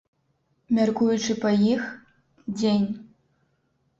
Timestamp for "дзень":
2.57-2.87